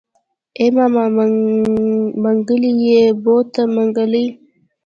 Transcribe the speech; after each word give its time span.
ای 0.59 0.67
ماما 0.75 1.03
منګلی 2.23 2.71
يې 2.85 3.01
بوته 3.23 3.63
منګلی. 3.75 4.25